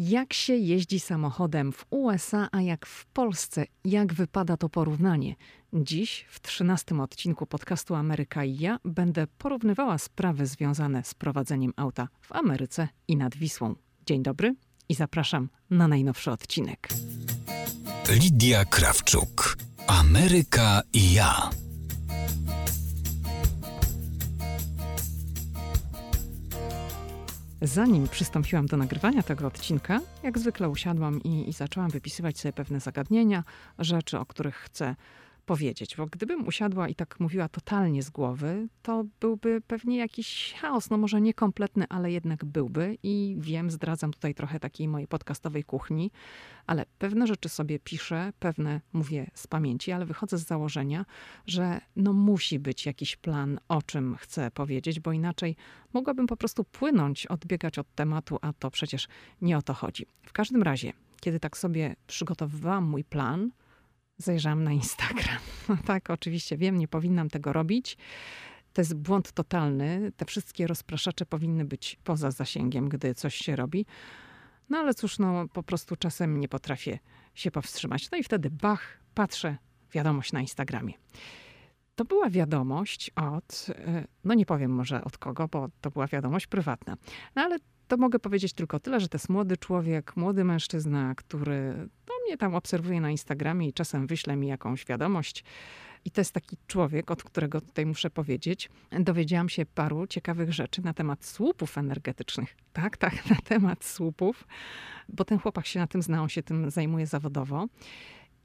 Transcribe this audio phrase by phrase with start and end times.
[0.00, 3.64] Jak się jeździ samochodem w USA, a jak w Polsce?
[3.84, 5.34] Jak wypada to porównanie?
[5.72, 12.08] Dziś, w trzynastym odcinku podcastu Ameryka i ja, będę porównywała sprawy związane z prowadzeniem auta
[12.20, 13.74] w Ameryce i nad Wisłą.
[14.06, 14.54] Dzień dobry
[14.88, 16.88] i zapraszam na najnowszy odcinek.
[18.10, 19.56] Lidia Krawczuk.
[19.86, 21.50] Ameryka i ja.
[27.62, 32.80] Zanim przystąpiłam do nagrywania tego odcinka, jak zwykle usiadłam i, i zaczęłam wypisywać sobie pewne
[32.80, 33.44] zagadnienia,
[33.78, 34.94] rzeczy, o których chcę
[35.48, 40.90] powiedzieć, bo gdybym usiadła i tak mówiła totalnie z głowy, to byłby pewnie jakiś chaos,
[40.90, 46.10] no może niekompletny, ale jednak byłby i wiem, zdradzam tutaj trochę takiej mojej podcastowej kuchni,
[46.66, 51.04] ale pewne rzeczy sobie piszę, pewne mówię z pamięci, ale wychodzę z założenia,
[51.46, 55.56] że no musi być jakiś plan, o czym chcę powiedzieć, bo inaczej
[55.92, 59.08] mogłabym po prostu płynąć, odbiegać od tematu, a to przecież
[59.42, 60.06] nie o to chodzi.
[60.22, 63.50] W każdym razie, kiedy tak sobie przygotowywałam mój plan,
[64.18, 65.38] zajrzałam na Instagram.
[65.68, 67.96] No tak, oczywiście wiem, nie powinnam tego robić.
[68.72, 70.12] To jest błąd totalny.
[70.16, 73.86] Te wszystkie rozpraszacze powinny być poza zasięgiem, gdy coś się robi.
[74.68, 76.98] No ale cóż, no po prostu czasem nie potrafię
[77.34, 78.10] się powstrzymać.
[78.10, 79.56] No i wtedy bach, patrzę,
[79.92, 80.92] wiadomość na Instagramie.
[81.94, 86.46] To była wiadomość od, e, no nie powiem może od kogo, bo to była wiadomość
[86.46, 86.96] prywatna.
[87.36, 87.58] No ale
[87.88, 91.88] to mogę powiedzieć tylko tyle, że to jest młody człowiek, młody mężczyzna, który
[92.28, 95.44] mnie tam obserwuje na Instagramie i czasem wyśle mi jakąś wiadomość.
[96.04, 98.70] I to jest taki człowiek, od którego tutaj muszę powiedzieć,
[99.00, 102.56] dowiedziałam się paru ciekawych rzeczy na temat słupów energetycznych.
[102.72, 104.46] Tak, tak, na temat słupów,
[105.08, 107.66] bo ten chłopak się na tym zna, on się tym zajmuje zawodowo.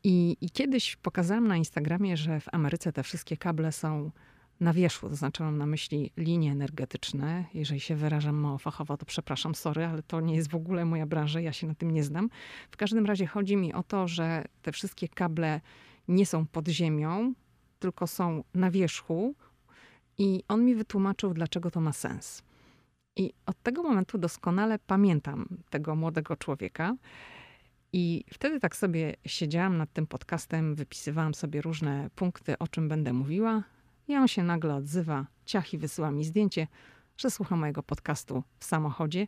[0.04, 4.12] I, I kiedyś pokazałam na Instagramie, że w Ameryce te wszystkie kable są
[4.60, 7.46] na wierzchu, to znaczy mam na myśli linie energetyczne.
[7.54, 11.06] Jeżeli się wyrażam mało fachowo, to przepraszam, sorry, ale to nie jest w ogóle moja
[11.06, 12.30] branża, ja się na tym nie znam.
[12.72, 15.62] W każdym razie chodzi mi o to, że te wszystkie kable
[16.08, 17.34] nie są pod ziemią,
[17.80, 19.36] tylko są na wierzchu
[20.18, 22.44] i on mi wytłumaczył, dlaczego to ma sens.
[23.16, 26.96] I od tego momentu doskonale pamiętam tego młodego człowieka.
[27.94, 33.14] I wtedy tak sobie siedziałam nad tym podcastem, wypisywałam sobie różne punkty, o czym będę
[33.14, 33.64] mówiła.
[34.08, 36.68] I on się nagle odzywa, ciach i wysyła mi zdjęcie,
[37.18, 39.28] że słucha mojego podcastu w samochodzie.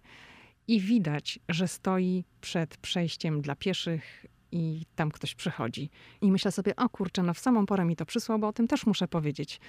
[0.68, 5.90] I widać, że stoi przed przejściem dla pieszych i tam ktoś przychodzi.
[6.22, 8.68] I myślę sobie, o kurczę, no w samą porę mi to przysłał, bo o tym
[8.68, 9.59] też muszę powiedzieć.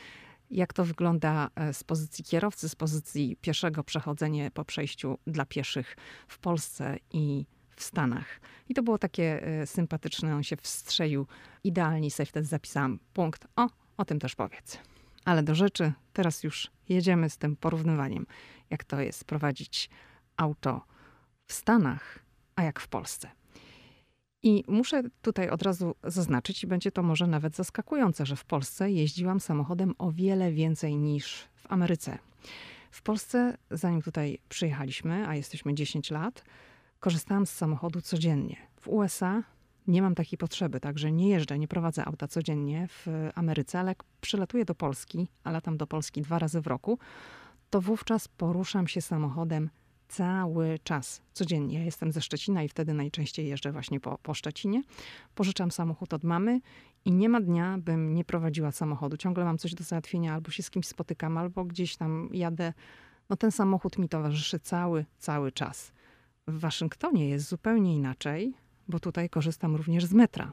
[0.51, 5.97] Jak to wygląda e, z pozycji kierowcy, z pozycji pieszego przechodzenie po przejściu dla pieszych
[6.29, 7.47] w Polsce i
[7.77, 8.41] w Stanach.
[8.69, 11.27] I to było takie e, sympatyczne, on się wstrzelił
[11.65, 13.47] idealnie sobie wtedy zapisałam punkt.
[13.57, 14.79] O, o tym też powiedz.
[15.27, 18.27] Ale do rzeczy, teraz już jedziemy z tym porównywaniem,
[18.71, 19.91] jak to jest prowadzić
[20.37, 20.85] auto
[21.47, 22.19] w Stanach,
[22.57, 23.31] a jak w Polsce.
[24.43, 28.91] I muszę tutaj od razu zaznaczyć, i będzie to może nawet zaskakujące, że w Polsce
[28.91, 32.19] jeździłam samochodem o wiele więcej niż w Ameryce.
[32.91, 36.45] W Polsce, zanim tutaj przyjechaliśmy, a jesteśmy 10 lat,
[37.01, 38.57] korzystałam z samochodu codziennie.
[38.81, 39.43] W USA
[39.89, 44.05] nie mam takiej potrzeby, także nie jeżdżę, nie prowadzę auta codziennie w Ameryce, ale jak
[44.21, 46.99] przylatuję do Polski, a latam do Polski dwa razy w roku,
[47.71, 49.71] to wówczas poruszam się samochodem
[50.09, 51.79] cały czas, codziennie.
[51.79, 54.83] Ja jestem ze Szczecina i wtedy najczęściej jeżdżę właśnie po, po Szczecinie.
[55.35, 56.61] Pożyczam samochód od mamy
[57.05, 59.17] i nie ma dnia, bym nie prowadziła samochodu.
[59.17, 62.73] Ciągle mam coś do załatwienia, albo się z kimś spotykam, albo gdzieś tam jadę.
[63.31, 65.93] No ten samochód mi towarzyszy cały, cały czas.
[66.47, 68.55] W Waszyngtonie jest zupełnie inaczej
[68.89, 70.53] bo tutaj korzystam również z metra.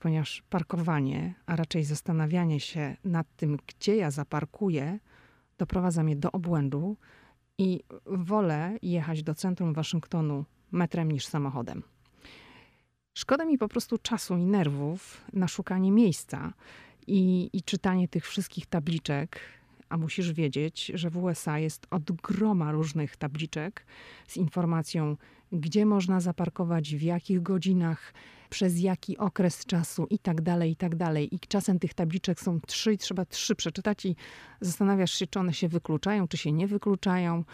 [0.00, 4.98] Ponieważ parkowanie, a raczej zastanawianie się nad tym, gdzie ja zaparkuję,
[5.58, 6.96] doprowadza mnie do obłędu
[7.58, 11.82] i wolę jechać do centrum Waszyngtonu metrem niż samochodem.
[13.14, 16.52] Szkoda mi po prostu czasu i nerwów na szukanie miejsca
[17.06, 19.40] i, i czytanie tych wszystkich tabliczek,
[19.88, 23.86] a musisz wiedzieć, że w USA jest od groma różnych tabliczek
[24.28, 25.16] z informacją,
[25.54, 28.14] gdzie można zaparkować, w jakich godzinach,
[28.50, 31.34] przez jaki okres czasu i tak dalej, i tak dalej.
[31.34, 34.16] I czasem tych tabliczek są trzy i trzeba trzy przeczytać i
[34.60, 37.44] zastanawiasz się, czy one się wykluczają, czy się nie wykluczają.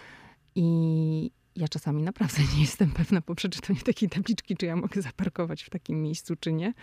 [0.55, 5.63] I ja czasami naprawdę nie jestem pewna po przeczytaniu takiej tabliczki, czy ja mogę zaparkować
[5.63, 6.75] w takim miejscu, czy nie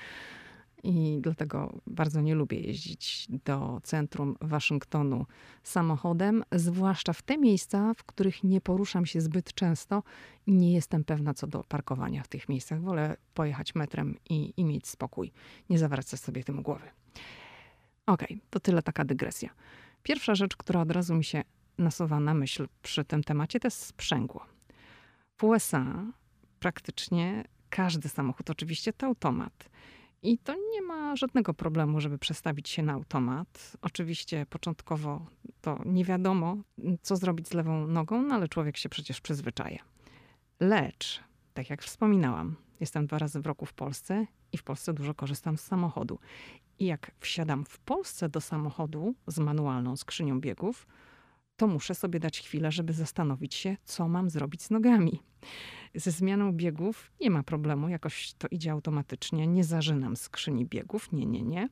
[0.83, 5.25] i dlatego bardzo nie lubię jeździć do centrum Waszyngtonu
[5.63, 10.03] samochodem, zwłaszcza w te miejsca, w których nie poruszam się zbyt często
[10.47, 12.81] i nie jestem pewna co do parkowania w tych miejscach.
[12.81, 15.31] Wolę pojechać metrem i, i mieć spokój,
[15.69, 16.85] nie zawracać sobie tym głowy.
[18.05, 19.49] Okej, okay, to tyle taka dygresja.
[20.03, 21.43] Pierwsza rzecz, która od razu mi się
[21.77, 24.45] nasuwa na myśl przy tym temacie, to jest sprzęgło.
[25.37, 26.05] W USA
[26.59, 29.69] praktycznie każdy samochód oczywiście to automat.
[30.21, 33.77] I to nie ma żadnego problemu, żeby przestawić się na automat.
[33.81, 35.25] Oczywiście początkowo
[35.61, 36.57] to nie wiadomo,
[37.01, 39.79] co zrobić z lewą nogą, no ale człowiek się przecież przyzwyczaja.
[40.59, 41.23] Lecz,
[41.53, 45.57] tak jak wspominałam, jestem dwa razy w roku w Polsce i w Polsce dużo korzystam
[45.57, 46.19] z samochodu.
[46.79, 50.87] I jak wsiadam w Polsce do samochodu z manualną skrzynią biegów,
[51.57, 55.23] to muszę sobie dać chwilę, żeby zastanowić się, co mam zrobić z nogami.
[55.95, 59.47] Ze zmianą biegów nie ma problemu, jakoś to idzie automatycznie.
[59.47, 61.69] Nie zażynam skrzyni biegów, nie, nie, nie.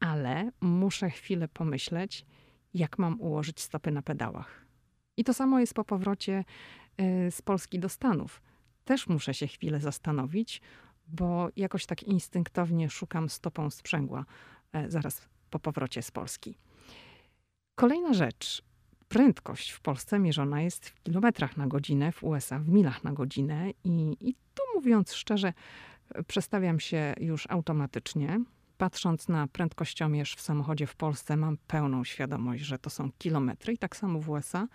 [0.00, 2.26] Ale muszę chwilę pomyśleć,
[2.74, 4.66] jak mam ułożyć stopy na pedałach.
[5.16, 6.44] I to samo jest po powrocie
[7.00, 8.42] y, z Polski do Stanów.
[8.84, 10.62] Też muszę się chwilę zastanowić,
[11.06, 14.24] bo jakoś tak instynktownie szukam stopą sprzęgła
[14.72, 16.58] e, zaraz po powrocie z Polski.
[17.74, 18.69] Kolejna rzecz.
[19.10, 23.70] Prędkość w Polsce mierzona jest w kilometrach na godzinę, w USA w milach na godzinę
[23.84, 25.52] i, i tu mówiąc szczerze,
[26.26, 28.40] przestawiam się już automatycznie.
[28.78, 33.78] Patrząc na prędkościomierz w samochodzie w Polsce, mam pełną świadomość, że to są kilometry i
[33.78, 34.68] tak samo w USA.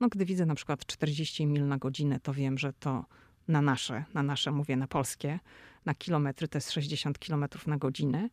[0.00, 3.04] No, gdy widzę na przykład 40 mil na godzinę, to wiem, że to
[3.48, 5.40] na nasze, na nasze mówię na polskie,
[5.84, 8.28] na kilometry to jest 60 kilometrów na godzinę.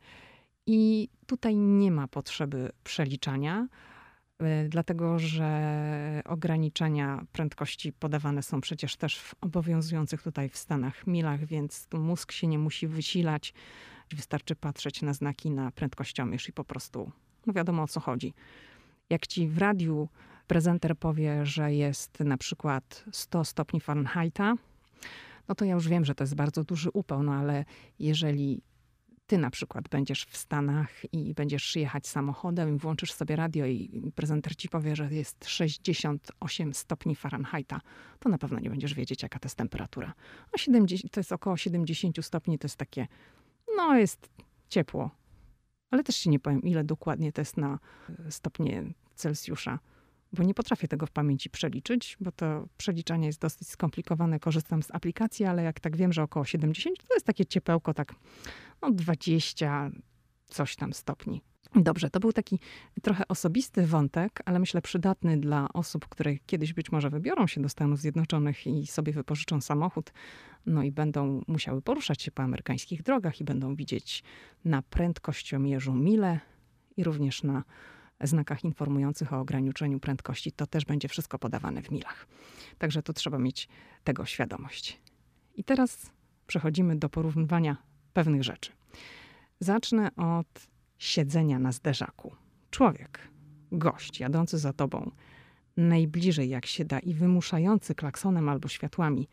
[0.66, 3.68] I tutaj nie ma potrzeby przeliczania,
[4.70, 11.88] dlatego że ograniczenia prędkości podawane są przecież też w obowiązujących tutaj w Stanach milach, więc
[11.94, 13.54] mózg się nie musi wysilać.
[14.12, 17.12] Wystarczy patrzeć na znaki na prędkościomierz i po prostu,
[17.46, 18.34] no wiadomo o co chodzi.
[19.10, 20.10] Jak ci w radiu
[20.48, 24.56] prezenter powie, że jest na przykład 100 stopni Fahrenheita,
[25.48, 27.66] no to ja już wiem, że to jest bardzo duży upał, no ale
[28.00, 28.62] jeżeli
[29.28, 34.12] ty na przykład będziesz w Stanach i będziesz jechać samochodem i włączysz sobie radio i
[34.16, 37.82] prezenter ci powie, że jest 68 stopni Fahrenheita,
[38.20, 40.14] to na pewno nie będziesz wiedzieć, jaka to jest temperatura.
[40.54, 43.08] A 70, to jest około 70 stopni, to jest takie,
[43.76, 44.30] no jest
[44.70, 45.12] ciepło.
[45.92, 47.80] Ale też ci nie powiem, ile dokładnie to jest na
[48.10, 48.84] e, stopnie
[49.16, 49.80] Celsjusza
[50.34, 54.40] bo nie potrafię tego w pamięci przeliczyć, bo to przeliczanie jest dosyć skomplikowane.
[54.40, 58.16] Korzystam z aplikacji, ale jak tak wiem, że około 70, to jest takie ciepełko, tak
[58.82, 59.92] no 20
[60.46, 61.42] coś tam stopni.
[61.76, 62.60] Dobrze, to był taki
[63.02, 67.70] trochę osobisty wątek, ale myślę przydatny dla osób, które kiedyś być może wybiorą się do
[67.70, 70.14] Stanów Zjednoczonych i sobie wypożyczą samochód,
[70.66, 74.24] no i będą musiały poruszać się po amerykańskich drogach i będą widzieć
[74.66, 76.40] na prędkościomierzu mile
[76.98, 77.64] i również na
[78.22, 80.52] znakach informujących o ograniczeniu prędkości.
[80.52, 82.28] To też będzie wszystko podawane w milach.
[82.78, 83.68] Także tu trzeba mieć
[84.04, 85.00] tego świadomość.
[85.56, 86.12] I teraz
[86.48, 87.78] przechodzimy do porównywania
[88.14, 88.72] pewnych rzeczy.
[89.60, 90.68] Zacznę od
[90.98, 92.36] siedzenia na zderzaku.
[92.72, 93.20] Człowiek,
[93.72, 95.12] gość jadący za tobą,
[95.78, 99.28] najbliżej jak się da i wymuszający klaksonem albo światłami,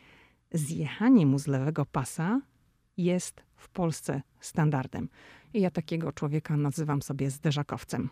[0.53, 2.41] zjechanie mu z lewego pasa
[2.97, 5.09] jest w Polsce standardem.
[5.55, 8.11] I ja takiego człowieka nazywam sobie zderzakowcem.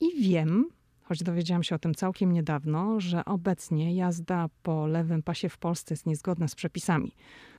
[0.00, 0.68] I wiem,
[1.02, 5.94] choć dowiedziałam się o tym całkiem niedawno, że obecnie jazda po lewym pasie w Polsce
[5.94, 7.12] jest niezgodna z przepisami.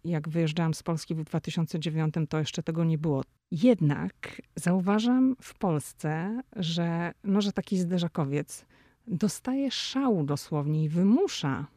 [0.03, 3.23] Jak wyjeżdżałam z Polski w 2009, to jeszcze tego nie było.
[3.51, 8.65] Jednak zauważam w Polsce, że, no, że taki zderzakowiec
[9.07, 11.67] dostaje szału dosłownie i wymusza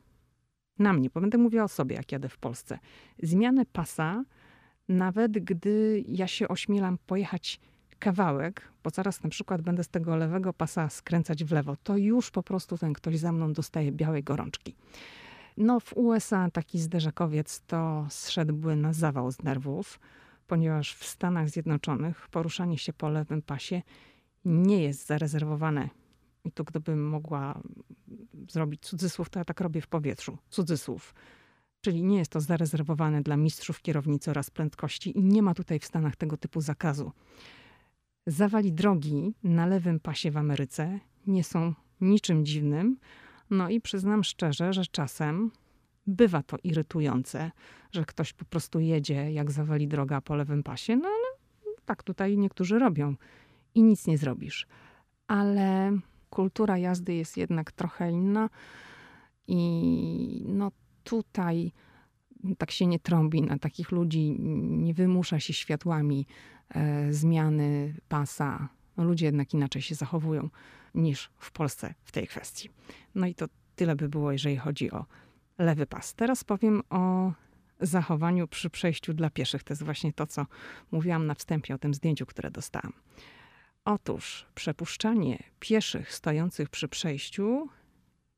[0.78, 2.78] na mnie, bo będę mówiła o sobie, jak jadę w Polsce,
[3.22, 4.24] zmianę pasa,
[4.88, 7.60] nawet gdy ja się ośmielam pojechać
[8.00, 12.30] kawałek, bo zaraz na przykład będę z tego lewego pasa skręcać w lewo, to już
[12.30, 14.76] po prostu ten ktoś za mną dostaje białej gorączki.
[15.56, 20.00] No w USA taki zderzakowiec to zszedłby na zawał z nerwów,
[20.46, 23.82] ponieważ w Stanach Zjednoczonych poruszanie się po lewym pasie
[24.44, 25.88] nie jest zarezerwowane.
[26.44, 27.60] I tu gdybym mogła
[28.48, 30.38] zrobić cudzysłów, to ja tak robię w powietrzu.
[30.50, 31.14] Cudzysłów.
[31.80, 35.84] Czyli nie jest to zarezerwowane dla mistrzów kierownicy oraz prędkości i nie ma tutaj w
[35.84, 37.12] Stanach tego typu zakazu.
[38.26, 42.96] Zawali drogi na lewym pasie w Ameryce nie są niczym dziwnym.
[43.50, 45.50] No i przyznam szczerze, że czasem
[46.06, 47.50] bywa to irytujące,
[47.92, 52.38] że ktoś po prostu jedzie, jak zawali droga po lewym pasie, no ale tak tutaj
[52.38, 53.14] niektórzy robią
[53.74, 54.66] i nic nie zrobisz.
[55.26, 55.98] Ale
[56.30, 58.50] kultura jazdy jest jednak trochę inna
[59.48, 60.72] i no
[61.04, 61.72] tutaj
[62.58, 66.26] tak się nie trąbi na takich ludzi, nie wymusza się światłami
[66.68, 68.68] e, zmiany pasa.
[68.96, 70.48] No, ludzie jednak inaczej się zachowują
[70.94, 72.68] niż w Polsce w tej kwestii.
[73.14, 75.04] No i to tyle by było, jeżeli chodzi o
[75.58, 76.14] lewy pas.
[76.14, 77.32] Teraz powiem o
[77.80, 79.62] zachowaniu przy przejściu dla pieszych.
[79.62, 80.46] To jest właśnie to, co
[80.90, 82.92] mówiłam na wstępie o tym zdjęciu, które dostałam.
[83.84, 87.68] Otóż przepuszczanie pieszych stojących przy przejściu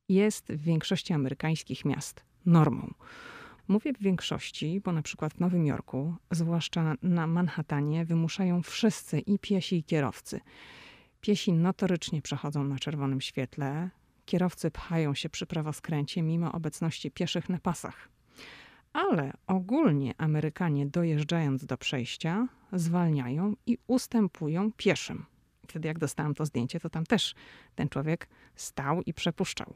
[0.09, 2.95] jest w większości amerykańskich miast normą
[3.69, 9.39] Mówię w większości, bo na przykład w Nowym Jorku, zwłaszcza na Manhattanie, wymuszają wszyscy i
[9.39, 10.41] piesi, i kierowcy.
[11.21, 13.91] Piesi notorycznie przechodzą na czerwonym świetle,
[14.25, 18.09] kierowcy pchają się przy prawoskręcie mimo obecności pieszych na pasach.
[18.93, 25.25] Ale ogólnie Amerykanie dojeżdżając do przejścia, zwalniają i ustępują pieszym.
[25.69, 27.35] Wtedy jak dostałam to zdjęcie, to tam też
[27.75, 29.75] ten człowiek stał i przepuszczał.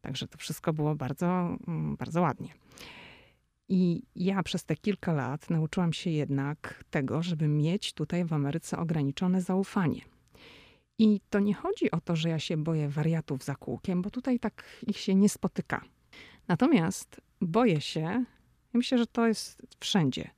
[0.00, 2.48] Także to wszystko było bardzo, mm, bardzo ładnie.
[3.68, 8.78] I ja przez te kilka lat nauczyłam się jednak tego, żeby mieć tutaj w Ameryce
[8.78, 10.00] ograniczone zaufanie.
[10.98, 14.40] I to nie chodzi o to, że ja się boję wariatów za kółkiem, bo tutaj
[14.40, 15.84] tak ich się nie spotyka.
[16.48, 18.24] Natomiast boję się,
[18.74, 20.30] i myślę, że to jest wszędzie,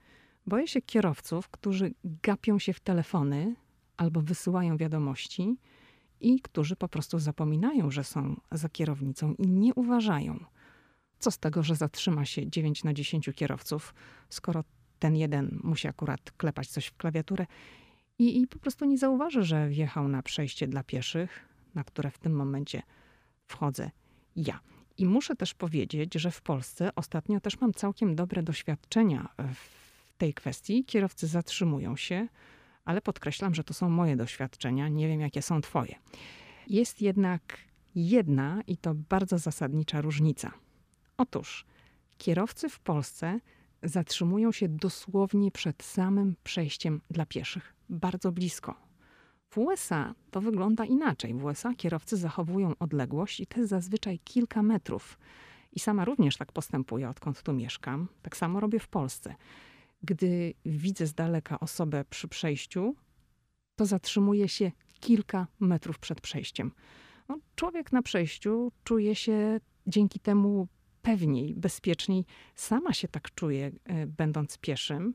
[0.46, 3.54] boję się kierowców, którzy gapią się w telefony
[3.96, 5.56] albo wysyłają wiadomości
[6.20, 10.44] i którzy po prostu zapominają, że są za kierownicą i nie uważają.
[11.18, 13.94] Co z tego, że zatrzyma się 9 na 10 kierowców,
[14.28, 14.64] skoro
[14.98, 17.46] ten jeden musi akurat klepać coś w klawiaturę
[18.18, 22.18] i, i po prostu nie zauważy, że wjechał na przejście dla pieszych, na które w
[22.18, 22.82] tym momencie
[23.46, 23.90] wchodzę
[24.36, 24.60] ja.
[24.98, 30.34] I muszę też powiedzieć, że w Polsce ostatnio też mam całkiem dobre doświadczenia w tej
[30.34, 30.84] kwestii.
[30.84, 32.28] Kierowcy zatrzymują się,
[32.84, 35.94] ale podkreślam, że to są moje doświadczenia, nie wiem jakie są Twoje.
[36.66, 37.58] Jest jednak
[37.94, 40.52] jedna i to bardzo zasadnicza różnica.
[41.18, 41.66] Otóż
[42.18, 43.40] kierowcy w Polsce
[43.82, 48.86] zatrzymują się dosłownie przed samym przejściem dla pieszych, bardzo blisko.
[49.50, 51.34] W USA to wygląda inaczej.
[51.34, 55.18] W USA kierowcy zachowują odległość i to jest zazwyczaj kilka metrów.
[55.72, 58.08] I sama również tak postępuję, odkąd tu mieszkam.
[58.22, 59.34] Tak samo robię w Polsce.
[60.02, 62.94] Gdy widzę z daleka osobę przy przejściu,
[63.76, 66.72] to zatrzymuję się kilka metrów przed przejściem.
[67.28, 70.68] No, człowiek na przejściu czuje się dzięki temu
[71.06, 72.24] pewniej, bezpieczniej.
[72.54, 75.14] Sama się tak czuję, e, będąc pieszym.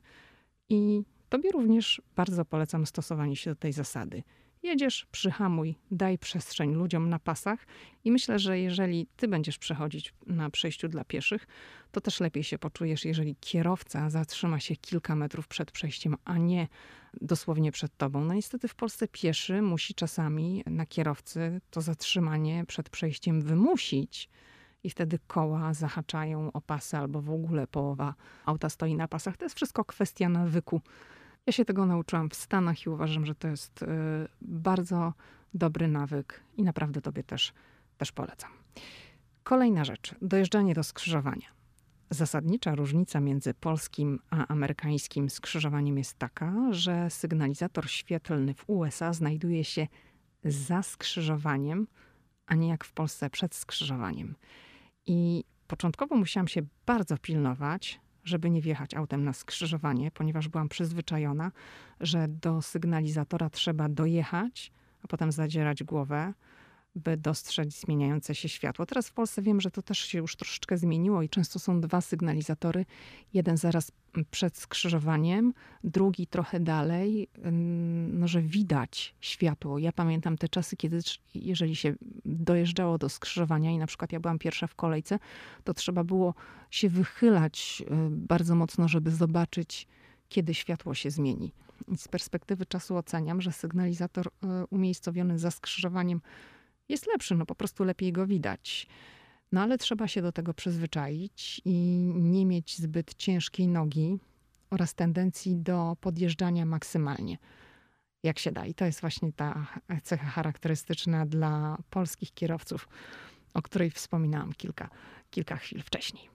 [0.69, 4.23] I tobie również bardzo polecam stosowanie się do tej zasady.
[4.63, 7.67] Jedziesz, przyhamuj, daj przestrzeń ludziom na pasach
[8.03, 11.47] i myślę, że jeżeli ty będziesz przechodzić na przejściu dla pieszych,
[11.91, 16.67] to też lepiej się poczujesz, jeżeli kierowca zatrzyma się kilka metrów przed przejściem, a nie
[17.21, 18.25] dosłownie przed tobą.
[18.25, 24.29] No niestety w Polsce pieszy musi czasami na kierowcy to zatrzymanie przed przejściem wymusić
[24.83, 29.37] i wtedy koła zahaczają o pasy albo w ogóle połowa auta stoi na pasach.
[29.37, 30.81] To jest wszystko kwestia nawyku.
[31.45, 33.87] Ja się tego nauczyłam w Stanach i uważam, że to jest y,
[34.41, 35.13] bardzo
[35.53, 37.53] dobry nawyk i naprawdę tobie też,
[37.97, 38.51] też polecam.
[39.43, 41.47] Kolejna rzecz, dojeżdżanie do skrzyżowania.
[42.09, 49.63] Zasadnicza różnica między polskim a amerykańskim skrzyżowaniem jest taka, że sygnalizator świetlny w USA znajduje
[49.63, 49.87] się
[50.43, 51.87] za skrzyżowaniem,
[52.45, 54.35] a nie jak w Polsce przed skrzyżowaniem.
[55.05, 61.51] I początkowo musiałam się bardzo pilnować, żeby nie wjechać autem na skrzyżowanie, ponieważ byłam przyzwyczajona,
[61.99, 64.71] że do sygnalizatora trzeba dojechać,
[65.03, 66.33] a potem zadzierać głowę,
[66.95, 68.85] by dostrzec zmieniające się światło.
[68.85, 72.01] Teraz w Polsce wiem, że to też się już troszeczkę zmieniło i często są dwa
[72.01, 72.85] sygnalizatory.
[73.33, 73.91] Jeden zaraz
[74.31, 77.27] przed skrzyżowaniem, drugi trochę dalej,
[78.11, 79.79] no, że widać światło.
[79.79, 80.99] Ja pamiętam te czasy, kiedy
[81.35, 81.95] jeżeli się
[82.25, 85.19] dojeżdżało do skrzyżowania i na przykład ja byłam pierwsza w kolejce,
[85.63, 86.33] to trzeba było
[86.71, 89.87] się wychylać y, bardzo mocno, żeby zobaczyć,
[90.29, 91.51] kiedy światło się zmieni.
[91.87, 94.31] I z perspektywy czasu oceniam, że sygnalizator y,
[94.69, 96.21] umiejscowiony za skrzyżowaniem
[96.89, 98.87] jest lepszy, no po prostu lepiej go widać.
[99.51, 101.73] No ale trzeba się do tego przyzwyczaić i
[102.15, 104.17] nie mieć zbyt ciężkiej nogi
[104.69, 107.37] oraz tendencji do podjeżdżania maksymalnie,
[108.23, 108.65] jak się da.
[108.65, 109.67] I to jest właśnie ta
[110.03, 112.87] cecha charakterystyczna dla polskich kierowców,
[113.53, 114.89] o której wspominałam kilka,
[115.29, 116.29] kilka chwil wcześniej.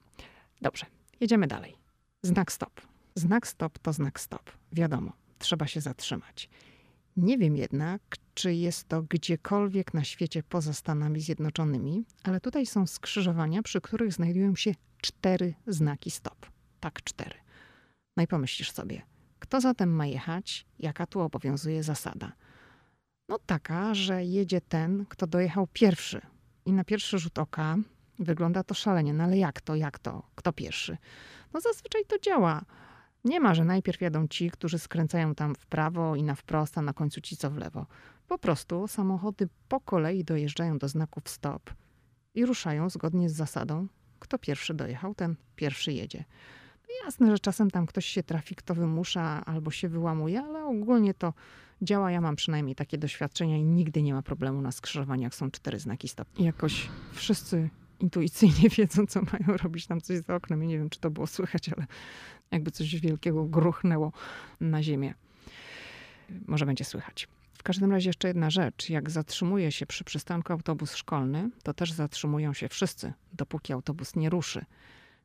[0.63, 0.87] Dobrze,
[1.21, 1.77] jedziemy dalej.
[2.23, 2.81] Znak stop.
[3.15, 4.51] Znak stop to znak stop.
[4.73, 6.49] Wiadomo, trzeba się zatrzymać.
[7.17, 8.03] Nie wiem jednak,
[8.35, 14.13] czy jest to gdziekolwiek na świecie poza Stanami Zjednoczonymi, ale tutaj są skrzyżowania, przy których
[14.13, 16.47] znajdują się cztery znaki stop.
[16.81, 17.35] Tak, cztery.
[18.17, 19.03] No i pomyślisz sobie,
[19.39, 22.33] kto zatem ma jechać, jaka tu obowiązuje zasada?
[23.29, 26.21] No taka, że jedzie ten, kto dojechał pierwszy.
[26.67, 27.77] I na pierwszy rzut oka
[28.19, 30.97] wygląda to szalenie, no ale jak to, jak to, kto pierwszy?
[31.55, 32.65] No zazwyczaj to działa
[33.27, 36.83] nie ma, że najpierw jadą ci, którzy skręcają tam w prawo i na wprost, a
[36.83, 37.87] na końcu ci co w lewo.
[38.29, 41.71] Po prostu samochody po kolei dojeżdżają do znaków stop
[42.35, 43.87] i ruszają zgodnie z zasadą,
[44.19, 46.25] kto pierwszy dojechał, ten pierwszy jedzie.
[46.89, 51.15] No jasne, że czasem tam ktoś się trafi, kto wymusza albo się wyłamuje, ale ogólnie
[51.15, 51.33] to
[51.83, 52.11] działa.
[52.11, 56.09] Ja mam przynajmniej takie doświadczenia i nigdy nie ma problemu na skrzyżowaniach, są cztery znaki
[56.09, 56.29] stop.
[56.39, 60.63] I jakoś wszyscy intuicyjnie wiedzą, co mają robić tam coś za oknem.
[60.63, 61.87] Ja nie wiem, czy to było słychać, ale
[62.51, 64.13] jakby coś wielkiego gruchnęło
[64.61, 65.15] na ziemię.
[66.47, 67.29] Może będzie słychać.
[67.59, 68.91] W każdym razie jeszcze jedna rzecz.
[68.91, 74.31] Jak zatrzymuje się przy przystanku autobus szkolny, to też zatrzymują się wszyscy, dopóki autobus nie
[74.31, 74.65] ruszy.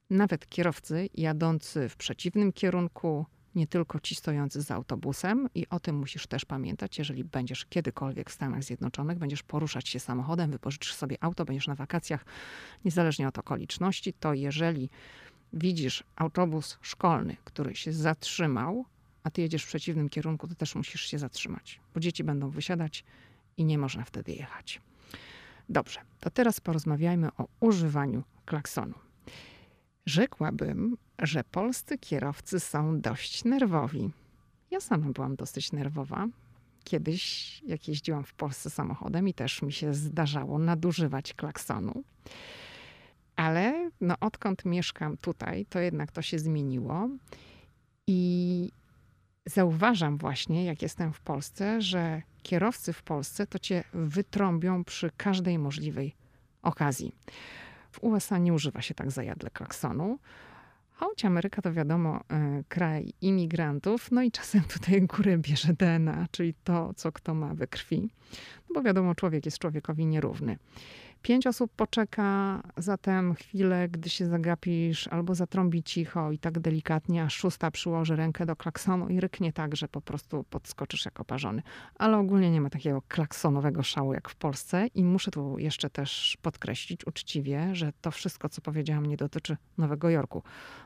[0.10, 3.26] Nawet kierowcy jadący w przeciwnym kierunku,
[3.56, 8.30] nie tylko ci stojący za autobusem, i o tym musisz też pamiętać, jeżeli będziesz kiedykolwiek
[8.30, 12.26] w Stanach Zjednoczonych, będziesz poruszać się samochodem, wypożyczysz sobie auto, będziesz na wakacjach,
[12.86, 14.90] niezależnie od okoliczności, to jeżeli
[15.54, 18.86] widzisz autobus szkolny, który się zatrzymał,
[19.24, 23.04] a ty jedziesz w przeciwnym kierunku, to też musisz się zatrzymać, bo dzieci będą wysiadać
[23.58, 24.82] i nie można wtedy jechać.
[25.70, 28.94] Dobrze, to teraz porozmawiajmy o używaniu klaksonu.
[30.06, 34.10] Rzekłabym, że polscy kierowcy są dość nerwowi.
[34.72, 36.28] Ja sama byłam dosyć nerwowa.
[36.84, 42.04] Kiedyś, jak jeździłam w Polsce samochodem i też mi się zdarzało nadużywać klaksonu.
[43.42, 47.10] Ale no, odkąd mieszkam tutaj, to jednak to się zmieniło.
[48.08, 48.72] I
[49.46, 55.60] zauważam właśnie, jak jestem w Polsce, że kierowcy w Polsce to cię wytrąbią przy każdej
[55.60, 56.16] możliwej
[56.62, 57.16] okazji.
[57.92, 60.20] W USA nie używa się tak zajadle klaksonu,
[60.92, 66.54] choć Ameryka to wiadomo e, kraj imigrantów, no i czasem tutaj górę bierze DNA, czyli
[66.64, 68.10] to, co kto ma we krwi,
[68.70, 70.58] no bo wiadomo, człowiek jest człowiekowi nierówny.
[71.22, 77.30] Pięć osób poczeka zatem chwilę, gdy się zagapisz, albo zatrąbi cicho i tak delikatnie, a
[77.30, 81.62] szósta przyłoży rękę do klaksonu i ryknie tak, że po prostu podskoczysz jako parzony.
[81.96, 86.38] Ale ogólnie nie ma takiego klaksonowego szału jak w Polsce i muszę tu jeszcze też
[86.42, 90.44] podkreślić uczciwie, że to wszystko, co powiedziałam, nie dotyczy Nowego Jorku.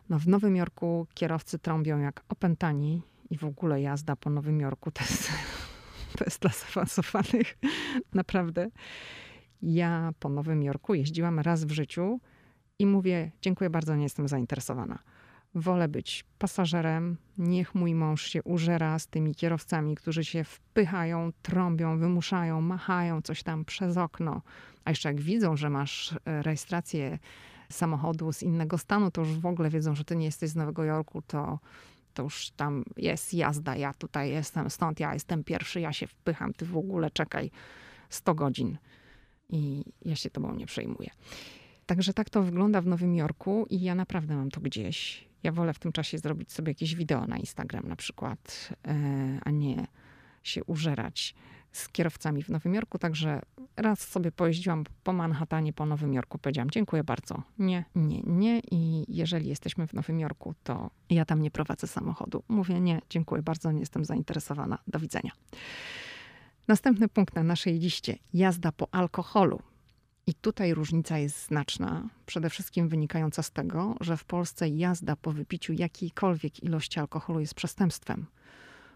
[0.09, 4.91] No w Nowym Jorku kierowcy trąbią jak opętani i w ogóle jazda po Nowym Jorku
[4.91, 5.29] to jest,
[6.17, 7.57] to jest dla zaawansowanych.
[8.13, 8.69] Naprawdę.
[9.61, 12.19] Ja po Nowym Jorku jeździłam raz w życiu
[12.79, 14.99] i mówię: Dziękuję bardzo, nie jestem zainteresowana.
[15.55, 21.97] Wolę być pasażerem, niech mój mąż się użera z tymi kierowcami, którzy się wpychają, trąbią,
[21.97, 24.41] wymuszają, machają coś tam przez okno.
[24.85, 27.19] A jeszcze jak widzą, że masz e, rejestrację
[27.69, 30.83] samochodu z innego stanu, to już w ogóle wiedzą, że ty nie jesteś z Nowego
[30.83, 31.59] Jorku, to,
[32.13, 33.75] to już tam jest jazda.
[33.75, 37.51] Ja tutaj jestem, stąd ja jestem pierwszy, ja się wpycham, ty w ogóle czekaj
[38.09, 38.77] 100 godzin
[39.49, 41.09] i ja się tobą nie przejmuję.
[41.85, 45.27] Także tak to wygląda w Nowym Jorku i ja naprawdę mam to gdzieś.
[45.43, 49.51] Ja wolę w tym czasie zrobić sobie jakieś wideo na Instagram na przykład, e, a
[49.51, 49.87] nie
[50.43, 51.35] się użerać
[51.71, 52.99] z kierowcami w Nowym Jorku.
[52.99, 53.41] Także
[53.77, 57.43] raz sobie pojeździłam po Manhattanie, po Nowym Jorku, powiedziałam dziękuję bardzo.
[57.59, 58.61] Nie, nie, nie.
[58.71, 62.43] I jeżeli jesteśmy w Nowym Jorku, to ja tam nie prowadzę samochodu.
[62.47, 64.77] Mówię nie, dziękuję bardzo, nie jestem zainteresowana.
[64.87, 65.31] Do widzenia.
[66.67, 69.59] Następny punkt na naszej liście: jazda po alkoholu.
[70.27, 75.31] I tutaj różnica jest znaczna, przede wszystkim wynikająca z tego, że w Polsce jazda po
[75.31, 78.25] wypiciu jakiejkolwiek ilości alkoholu jest przestępstwem.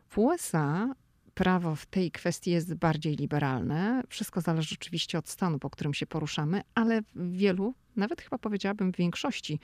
[0.07, 0.95] W USA
[1.33, 4.03] prawo w tej kwestii jest bardziej liberalne.
[4.09, 8.93] Wszystko zależy oczywiście od stanu, po którym się poruszamy, ale w wielu, nawet chyba powiedziałabym
[8.93, 9.59] w większości,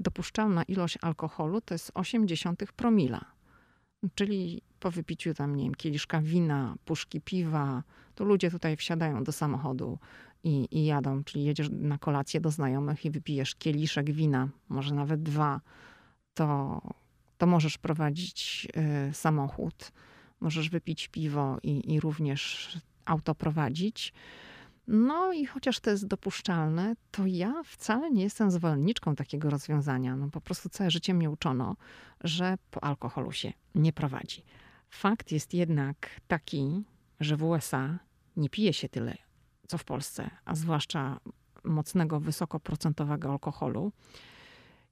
[0.00, 3.35] dopuszczalna ilość alkoholu to jest 0,8 promila.
[4.14, 7.82] Czyli po wypiciu tam, nie wiem, kieliszka wina, puszki piwa,
[8.14, 9.98] to ludzie tutaj wsiadają do samochodu
[10.44, 11.24] i, i jadą.
[11.24, 15.60] Czyli jedziesz na kolację do znajomych i wypijesz kieliszek wina, może nawet dwa,
[16.34, 16.80] to,
[17.38, 18.68] to możesz prowadzić
[19.10, 19.92] y, samochód,
[20.40, 22.70] możesz wypić piwo i, i również
[23.04, 24.12] auto prowadzić.
[24.86, 30.16] No i chociaż to jest dopuszczalne, to ja wcale nie jestem zwolenniczką takiego rozwiązania.
[30.16, 31.76] No po prostu całe życie mnie uczono,
[32.24, 34.42] że po alkoholu się nie prowadzi.
[34.90, 36.84] Fakt jest jednak taki,
[37.20, 37.98] że w USA
[38.36, 39.16] nie pije się tyle,
[39.68, 41.20] co w Polsce, a zwłaszcza
[41.64, 43.92] mocnego, wysokoprocentowego alkoholu.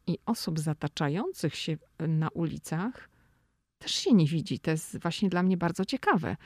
[0.07, 3.09] I osób zataczających się na ulicach
[3.79, 4.59] też się nie widzi.
[4.59, 6.37] To jest właśnie dla mnie bardzo ciekawe,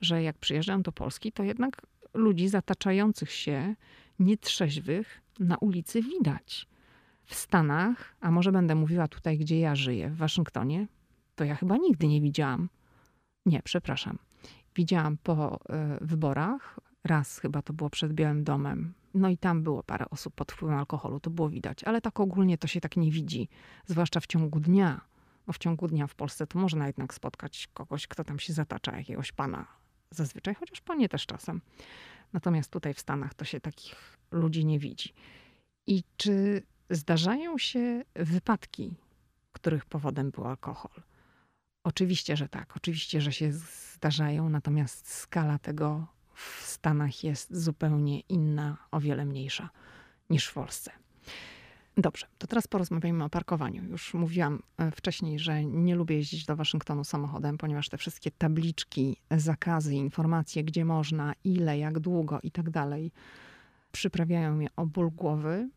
[0.00, 1.82] że jak przyjeżdżam do Polski, to jednak
[2.14, 3.74] ludzi zataczających się,
[4.18, 6.68] nietrzeźwych na ulicy widać.
[7.24, 10.86] W Stanach, a może będę mówiła tutaj, gdzie ja żyję, w Waszyngtonie,
[11.34, 12.68] to ja chyba nigdy nie widziałam.
[13.46, 14.18] Nie, przepraszam.
[14.76, 15.58] Widziałam po y,
[16.00, 18.94] wyborach, raz chyba to było przed Białym Domem.
[19.14, 22.58] No i tam było parę osób pod wpływem alkoholu, to było widać, ale tak ogólnie
[22.58, 23.48] to się tak nie widzi,
[23.86, 25.00] zwłaszcza w ciągu dnia.
[25.46, 28.96] Bo w ciągu dnia w Polsce to można jednak spotkać kogoś, kto tam się zatacza,
[28.96, 29.66] jakiegoś pana
[30.14, 31.60] zazwyczaj, chociaż panie też czasem.
[32.32, 35.12] Natomiast tutaj w Stanach to się takich ludzi nie widzi.
[35.86, 38.94] I czy zdarzają się wypadki,
[39.52, 41.02] których powodem był alkohol?
[41.84, 42.76] Oczywiście, że tak.
[42.76, 49.70] Oczywiście, że się zdarzają, natomiast skala tego w Stanach jest zupełnie inna, o wiele mniejsza.
[50.30, 51.03] niż w Polsce.
[51.96, 53.84] Dobrze, to teraz porozmawiajmy o parkowaniu.
[53.84, 59.16] Już mówiłam e, wcześniej, że nie lubię jeździć do Waszyngtonu samochodem, ponieważ te wszystkie tabliczki,
[59.30, 63.12] zakazy, informacje, gdzie można, ile, jak długo i tak dalej,
[63.92, 65.68] przyprawiają mnie o ból głowy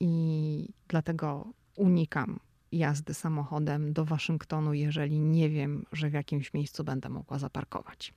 [0.00, 2.40] i dlatego unikam
[2.72, 8.14] jazdy samochodem do Waszyngtonu, jeżeli nie wiem, że w jakimś miejscu będę mogła zaparkować.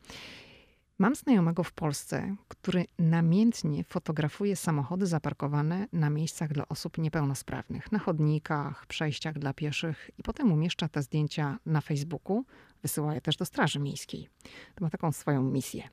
[0.99, 7.99] Mam znajomego w Polsce, który namiętnie fotografuje samochody zaparkowane na miejscach dla osób niepełnosprawnych, na
[7.99, 12.45] chodnikach, przejściach dla pieszych i potem umieszcza te zdjęcia na Facebooku,
[12.81, 14.29] wysyła je też do Straży Miejskiej.
[14.75, 15.89] To ma taką swoją misję.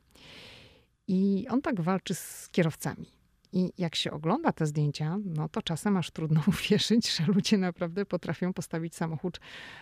[1.07, 3.11] I on tak walczy z kierowcami.
[3.53, 8.05] I jak się ogląda te zdjęcia, no to czasem aż trudno uwierzyć, że ludzie naprawdę
[8.05, 9.39] potrafią postawić samochód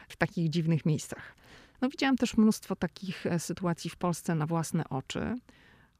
[0.09, 1.35] w takich dziwnych miejscach.
[1.83, 5.35] No widziałam też mnóstwo takich e, sytuacji w Polsce na własne oczy.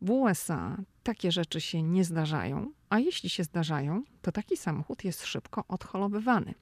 [0.02, 5.26] W USA takie rzeczy się nie zdarzają, a jeśli się zdarzają, to taki samochód jest
[5.26, 6.54] szybko odholowywany.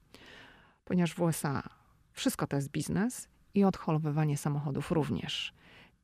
[0.85, 1.63] Ponieważ w USA
[2.11, 5.53] wszystko to jest biznes i odholowywanie samochodów również.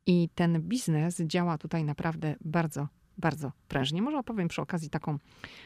[0.06, 4.02] I ten biznes działa tutaj naprawdę bardzo, bardzo prężnie.
[4.02, 5.20] Może opowiem przy okazji taką,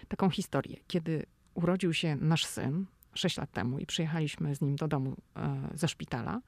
[0.07, 0.77] taką historię.
[0.87, 5.69] Kiedy urodził się nasz syn 6 lat temu i przyjechaliśmy z nim do domu e,
[5.73, 6.41] ze szpitala,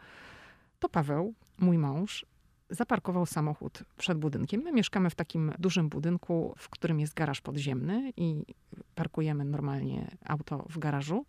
[0.84, 2.26] to Paweł, mój mąż,
[2.70, 4.62] zaparkował samochód przed budynkiem.
[4.62, 8.46] My mieszkamy w takim dużym budynku, w którym jest garaż podziemny i
[8.96, 11.26] parkujemy normalnie auto w garażu.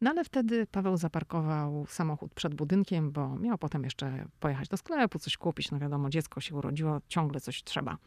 [0.00, 5.18] No ale wtedy Paweł zaparkował samochód przed budynkiem, bo miał potem jeszcze pojechać do sklepu,
[5.18, 5.70] coś kupić.
[5.70, 7.98] No wiadomo, dziecko się urodziło, ciągle coś trzeba.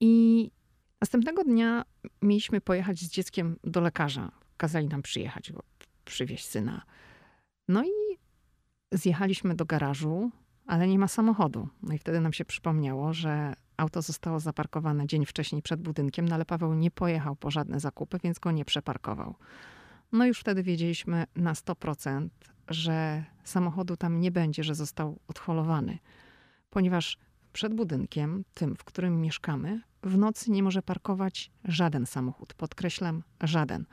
[0.00, 0.50] I
[1.00, 1.84] następnego dnia
[2.22, 4.32] mieliśmy pojechać z dzieckiem do lekarza.
[4.56, 5.52] Kazali nam przyjechać,
[6.04, 6.82] przywieźć syna.
[7.68, 8.03] No i
[8.94, 10.30] zjechaliśmy do garażu,
[10.66, 11.68] ale nie ma samochodu.
[11.82, 16.34] No i wtedy nam się przypomniało, że auto zostało zaparkowane dzień wcześniej przed budynkiem, no
[16.34, 19.34] ale Paweł nie pojechał po żadne zakupy, więc go nie przeparkował.
[20.12, 22.28] No już wtedy wiedzieliśmy na 100%,
[22.68, 25.98] że samochodu tam nie będzie, że został odholowany,
[26.70, 27.18] ponieważ
[27.52, 32.54] przed budynkiem, tym, w którym mieszkamy, w nocy nie może parkować żaden samochód.
[32.54, 33.86] Podkreślam, żaden.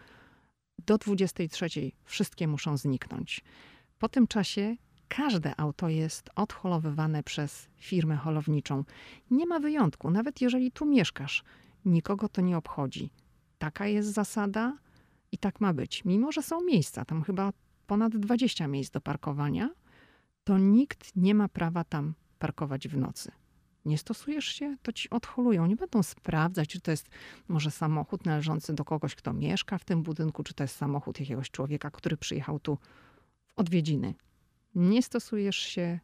[0.85, 3.43] Do 23 wszystkie muszą zniknąć.
[3.99, 4.75] Po tym czasie
[5.15, 8.83] każde auto jest odholowywane przez firmę holowniczą.
[9.31, 11.43] Nie ma wyjątku, nawet jeżeli tu mieszkasz,
[11.85, 13.09] nikogo to nie obchodzi.
[13.57, 14.77] Taka jest zasada
[15.31, 16.05] i tak ma być.
[16.05, 17.53] Mimo, że są miejsca, tam chyba
[17.87, 19.69] ponad 20 miejsc do parkowania,
[20.43, 23.31] to nikt nie ma prawa tam parkować w nocy.
[23.85, 25.65] Nie stosujesz się, to ci odholują.
[25.65, 27.09] Nie będą sprawdzać, czy to jest
[27.47, 31.51] może samochód należący do kogoś, kto mieszka w tym budynku, czy to jest samochód jakiegoś
[31.51, 32.77] człowieka, który przyjechał tu
[33.47, 34.13] w odwiedziny
[34.75, 35.99] nie stosujesz się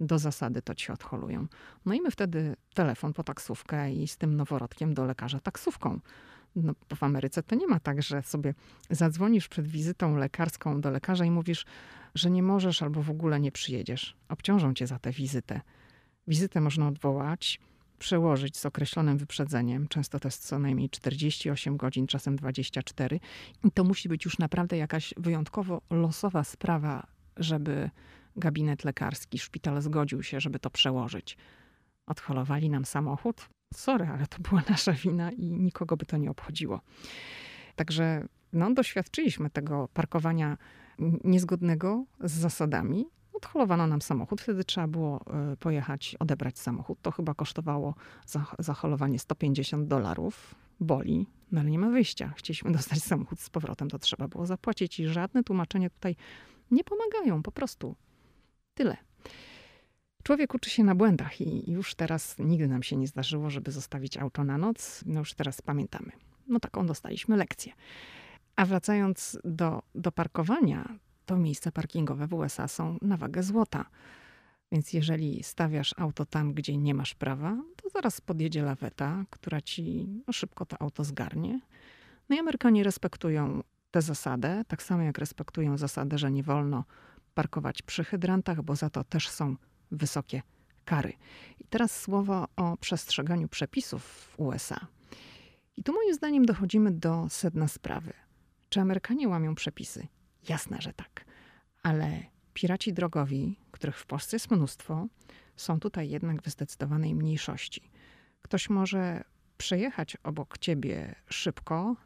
[0.00, 1.46] do zasady, to ci odholują.
[1.86, 6.00] No i my wtedy telefon po taksówkę i z tym noworodkiem do lekarza taksówką.
[6.56, 8.54] No, w Ameryce to nie ma tak, że sobie
[8.90, 11.66] zadzwonisz przed wizytą lekarską do lekarza i mówisz,
[12.14, 14.16] że nie możesz albo w ogóle nie przyjedziesz.
[14.28, 15.60] Obciążą cię za tę wizytę.
[16.26, 17.60] Wizytę można odwołać,
[17.98, 19.88] przełożyć z określonym wyprzedzeniem.
[19.88, 23.20] Często to jest co najmniej 48 godzin, czasem 24.
[23.64, 27.06] I to musi być już naprawdę jakaś wyjątkowo losowa sprawa
[27.38, 27.90] żeby
[28.36, 31.36] gabinet lekarski, szpital zgodził się, żeby to przełożyć.
[32.06, 33.48] Odholowali nam samochód.
[33.74, 36.80] Sorry, ale to była nasza wina i nikogo by to nie obchodziło.
[37.76, 40.56] Także no, doświadczyliśmy tego parkowania
[41.24, 43.06] niezgodnego z zasadami.
[43.32, 46.98] Odholowano nam samochód, wtedy trzeba było e, pojechać, odebrać samochód.
[47.02, 47.94] To chyba kosztowało
[48.26, 50.54] za, zaholowanie 150 dolarów.
[50.80, 52.32] Boli, no ale nie ma wyjścia.
[52.36, 56.16] Chcieliśmy dostać samochód z powrotem, to trzeba było zapłacić i żadne tłumaczenie tutaj
[56.70, 57.96] nie pomagają, po prostu.
[58.74, 58.96] Tyle.
[60.22, 64.16] Człowiek uczy się na błędach i już teraz nigdy nam się nie zdarzyło, żeby zostawić
[64.16, 65.02] auto na noc.
[65.06, 66.12] No już teraz pamiętamy.
[66.48, 67.72] No taką dostaliśmy lekcję.
[68.56, 73.84] A wracając do, do parkowania, to miejsca parkingowe w USA są na wagę złota.
[74.72, 80.08] Więc jeżeli stawiasz auto tam, gdzie nie masz prawa, to zaraz podjedzie laweta, która ci
[80.26, 81.60] no, szybko to auto zgarnie.
[82.28, 86.84] No i Amerykanie respektują tę zasadę, tak samo jak respektują zasadę, że nie wolno
[87.34, 89.56] parkować przy hydrantach, bo za to też są
[89.90, 90.42] wysokie
[90.84, 91.12] kary.
[91.58, 94.86] I teraz słowo o przestrzeganiu przepisów w USA.
[95.76, 98.12] I tu moim zdaniem dochodzimy do sedna sprawy.
[98.68, 100.06] Czy Amerykanie łamią przepisy?
[100.48, 101.24] Jasne, że tak.
[101.82, 102.22] Ale
[102.54, 105.06] piraci drogowi, których w Polsce jest mnóstwo,
[105.56, 107.90] są tutaj jednak w zdecydowanej mniejszości.
[108.42, 109.24] Ktoś może
[109.58, 111.96] przejechać obok ciebie szybko,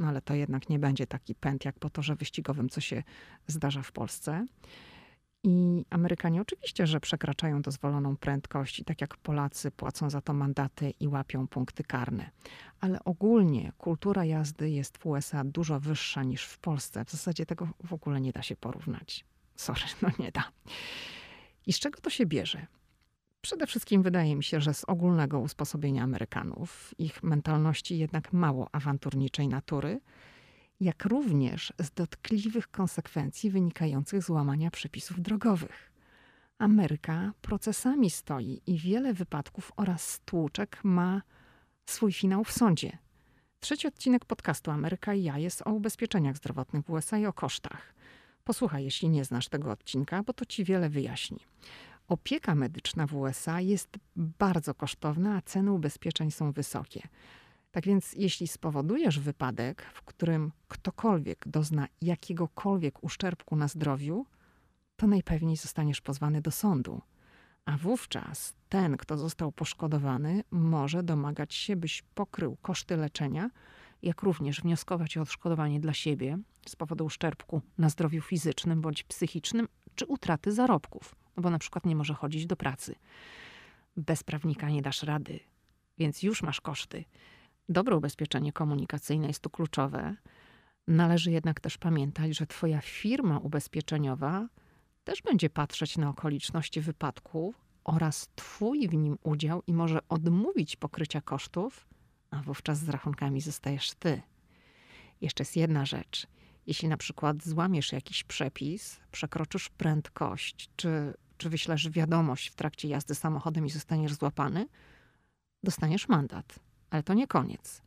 [0.00, 3.02] no ale to jednak nie będzie taki pęd jak po torze wyścigowym, co się
[3.46, 4.46] zdarza w Polsce.
[5.42, 10.90] I Amerykanie oczywiście, że przekraczają dozwoloną prędkość i tak jak Polacy płacą za to mandaty
[11.00, 12.30] i łapią punkty karne.
[12.80, 17.04] Ale ogólnie kultura jazdy jest w USA dużo wyższa niż w Polsce.
[17.04, 19.24] W zasadzie tego w ogóle nie da się porównać.
[19.56, 20.44] Sorry, no nie da.
[21.66, 22.66] I z czego to się bierze?
[23.40, 29.48] Przede wszystkim wydaje mi się, że z ogólnego usposobienia Amerykanów, ich mentalności jednak mało awanturniczej
[29.48, 30.00] natury,
[30.80, 35.92] jak również z dotkliwych konsekwencji wynikających z łamania przepisów drogowych.
[36.58, 41.22] Ameryka procesami stoi i wiele wypadków oraz stłuczek ma
[41.86, 42.98] swój finał w sądzie.
[43.60, 47.94] Trzeci odcinek podcastu Ameryka i ja jest o ubezpieczeniach zdrowotnych w USA i o kosztach.
[48.44, 51.38] Posłuchaj, jeśli nie znasz tego odcinka, bo to ci wiele wyjaśni.
[52.10, 57.08] Opieka medyczna w USA jest bardzo kosztowna, a ceny ubezpieczeń są wysokie.
[57.70, 64.26] Tak więc, jeśli spowodujesz wypadek, w którym ktokolwiek dozna jakiegokolwiek uszczerbku na zdrowiu,
[64.96, 67.00] to najpewniej zostaniesz pozwany do sądu.
[67.64, 73.50] A wówczas ten, kto został poszkodowany, może domagać się, byś pokrył koszty leczenia,
[74.02, 79.68] jak również wnioskować o odszkodowanie dla siebie z powodu uszczerbku na zdrowiu fizycznym bądź psychicznym,
[79.94, 82.94] czy utraty zarobków, bo na przykład nie może chodzić do pracy.
[83.96, 85.40] Bez prawnika nie dasz rady,
[85.98, 87.04] więc już masz koszty.
[87.68, 90.16] Dobre ubezpieczenie komunikacyjne jest tu kluczowe.
[90.88, 94.48] Należy jednak też pamiętać, że Twoja firma ubezpieczeniowa
[95.04, 101.20] też będzie patrzeć na okoliczności wypadku oraz Twój w nim udział i może odmówić pokrycia
[101.20, 101.88] kosztów,
[102.30, 104.22] a wówczas z rachunkami zostajesz Ty.
[105.20, 106.26] Jeszcze jest jedna rzecz.
[106.66, 113.14] Jeśli na przykład złamiesz jakiś przepis, przekroczysz prędkość, czy, czy wyślesz wiadomość w trakcie jazdy
[113.14, 114.66] samochodem i zostaniesz złapany,
[115.62, 116.58] dostaniesz mandat.
[116.90, 117.82] Ale to nie koniec.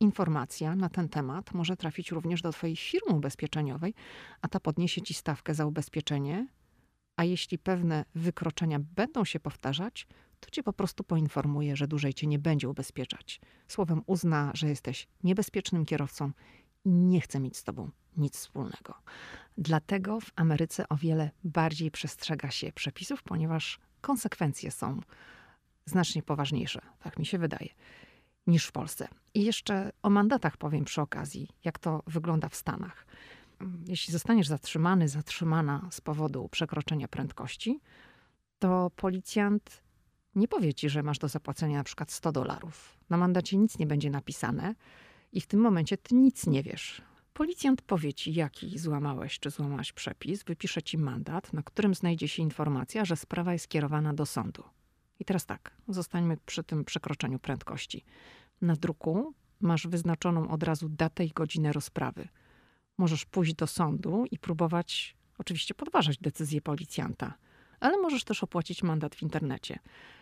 [0.00, 3.94] Informacja na ten temat może trafić również do Twojej firmy ubezpieczeniowej,
[4.40, 6.46] a ta podniesie Ci stawkę za ubezpieczenie,
[7.16, 10.06] a jeśli pewne wykroczenia będą się powtarzać,
[10.40, 13.40] to Cię po prostu poinformuje, że dłużej Cię nie będzie ubezpieczać.
[13.68, 16.32] Słowem uzna, że jesteś niebezpiecznym kierowcą
[16.84, 18.94] i nie chce mieć z Tobą nic wspólnego.
[19.58, 25.00] Dlatego w Ameryce o wiele bardziej przestrzega się przepisów, ponieważ konsekwencje są
[25.84, 27.68] znacznie poważniejsze, tak mi się wydaje
[28.46, 29.08] niż w Polsce.
[29.34, 33.06] I jeszcze o mandatach powiem przy okazji, jak to wygląda w Stanach.
[33.86, 37.80] Jeśli zostaniesz zatrzymany, zatrzymana z powodu przekroczenia prędkości,
[38.58, 39.82] to policjant
[40.34, 42.98] nie powie ci, że masz do zapłacenia na przykład 100 dolarów.
[43.10, 44.74] Na mandacie nic nie będzie napisane
[45.32, 47.02] i w tym momencie ty nic nie wiesz.
[47.38, 52.42] Policjant powie ci, jaki złamałeś czy złamałaś przepis, wypisze ci mandat, na którym znajdzie się
[52.42, 54.64] informacja, że sprawa jest kierowana do sądu.
[55.20, 58.04] I teraz tak, zostańmy przy tym przekroczeniu prędkości.
[58.60, 62.28] Na druku masz wyznaczoną od razu datę i godzinę rozprawy.
[62.98, 67.34] Możesz pójść do sądu i próbować oczywiście podważać decyzję policjanta,
[67.80, 69.78] ale możesz też opłacić mandat w internecie.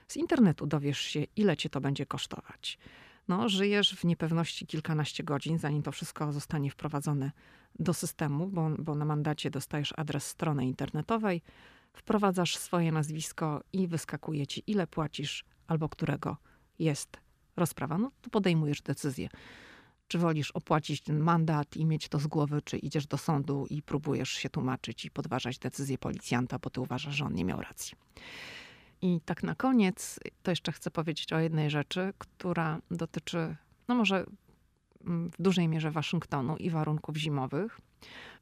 [0.08, 2.78] Z internetu dowiesz się, ile cię to będzie kosztować.
[3.28, 7.30] No, żyjesz w niepewności kilkanaście godzin, zanim to wszystko zostanie wprowadzone
[7.78, 11.42] do systemu, bo, bo na mandacie dostajesz adres strony internetowej,
[11.92, 16.36] wprowadzasz swoje nazwisko i wyskakuje ci, ile płacisz albo którego
[16.78, 17.20] jest
[17.56, 17.98] rozprawa.
[17.98, 19.28] No to podejmujesz decyzję.
[20.08, 23.82] Czy wolisz opłacić ten mandat i mieć to z głowy, czy idziesz do sądu i
[23.82, 27.96] próbujesz się tłumaczyć i podważać decyzję policjanta, bo ty uważasz, że on nie miał racji.
[29.02, 33.56] I tak na koniec to jeszcze chcę powiedzieć o jednej rzeczy, która dotyczy,
[33.88, 34.26] no może
[35.06, 37.80] mm, w dużej mierze Waszyngtonu i warunków zimowych.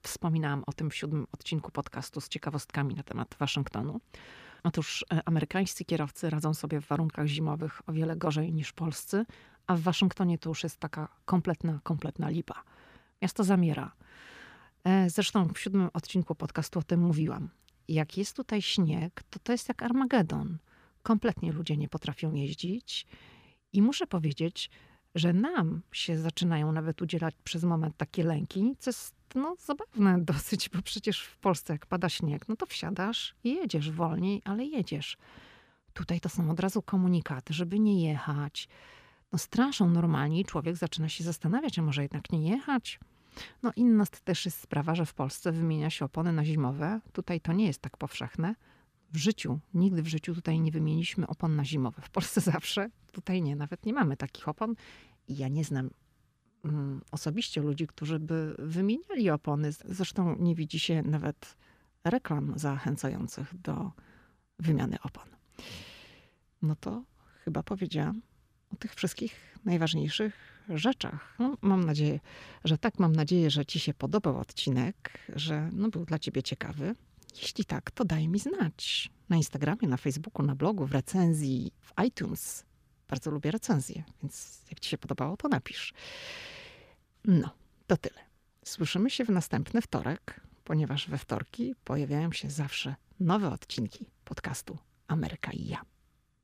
[0.02, 4.00] Wspominałam o tym w siódmym odcinku podcastu z ciekawostkami na temat Waszyngtonu.
[4.62, 9.26] Otóż e, amerykańscy kierowcy radzą sobie w warunkach zimowych o wiele gorzej niż polscy,
[9.66, 12.62] a w Waszyngtonie to już jest taka kompletna, kompletna lipa.
[13.22, 13.92] Miasto zamiera.
[14.84, 17.48] E, zresztą w siódmym odcinku podcastu o tym mówiłam.
[17.88, 20.58] Jak jest tutaj śnieg, to to jest jak Armagedon.
[21.02, 23.06] Kompletnie ludzie nie potrafią jeździć.
[23.72, 24.70] I muszę powiedzieć,
[25.14, 30.68] że nam się zaczynają nawet udzielać przez moment takie lęki, co jest no, zabawne dosyć,
[30.68, 35.16] bo przecież w Polsce jak pada śnieg, no to wsiadasz i jedziesz wolniej, ale jedziesz.
[35.92, 38.68] Tutaj to są od razu komunikaty, żeby nie jechać.
[39.32, 43.00] No straszą normalnie człowiek zaczyna się zastanawiać, a może jednak nie jechać?
[43.62, 47.00] No inna też jest sprawa, że w Polsce wymienia się opony na zimowe.
[47.12, 48.54] Tutaj to nie jest tak powszechne.
[49.12, 52.02] W życiu, nigdy w życiu tutaj nie wymieniliśmy opon na zimowe.
[52.02, 54.74] W Polsce zawsze, tutaj nie, nawet nie mamy takich opon.
[55.28, 55.90] I ja nie znam
[56.64, 59.72] mm, osobiście ludzi, którzy by wymieniali opony.
[59.72, 61.56] Zresztą nie widzi się nawet
[62.04, 63.92] reklam zachęcających do
[64.58, 65.28] wymiany opon.
[66.62, 67.02] No to
[67.44, 68.22] chyba powiedziałam
[68.72, 71.36] o tych wszystkich najważniejszych rzeczach.
[71.38, 72.20] No, mam nadzieję,
[72.64, 72.98] że tak.
[72.98, 76.94] Mam nadzieję, że Ci się podobał odcinek, że no, był dla Ciebie ciekawy.
[77.42, 79.10] Jeśli tak, to daj mi znać.
[79.28, 82.64] Na Instagramie, na Facebooku, na blogu, w recenzji, w iTunes.
[83.08, 85.94] Bardzo lubię recenzje, więc jak ci się podobało, to napisz.
[87.24, 87.50] No,
[87.86, 88.20] to tyle.
[88.64, 95.52] Słyszymy się w następny wtorek, ponieważ we wtorki pojawiają się zawsze nowe odcinki podcastu Ameryka
[95.52, 95.82] i ja.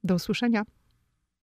[0.05, 0.65] Do usłyszenia.